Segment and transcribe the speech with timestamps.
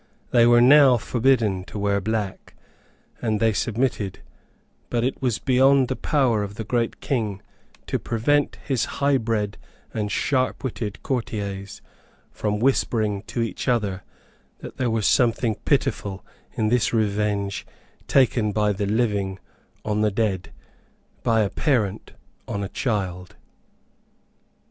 [0.31, 2.55] They were now forbidden to wear black;
[3.21, 4.23] and they submitted;
[4.89, 7.39] but it was beyond the power of the great King
[7.85, 9.57] to prevent his highbred
[9.93, 11.83] and sharpwitted courtiers
[12.31, 14.01] from whispering to each other
[14.57, 17.67] that there was something pitiful in this revenge
[18.07, 19.37] taken by the living
[19.85, 20.51] on the dead,
[21.21, 22.13] by a parent
[22.47, 23.35] on a child.